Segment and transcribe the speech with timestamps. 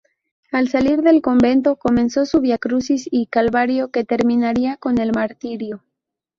[0.51, 5.83] Al salir del convento comenzó su viacrucis y calvario, que terminaría con el martirio.